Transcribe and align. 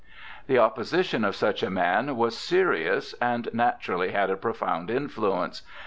The 0.47 0.57
opposition 0.57 1.23
of 1.23 1.35
such 1.35 1.61
a 1.61 1.69
man 1.69 2.15
was 2.15 2.35
serious, 2.35 3.13
and 3.21 3.45
natu 3.53 3.89
rally 3.89 4.13
had 4.13 4.31
a 4.31 4.35
profound 4.35 4.89
influence. 4.89 5.61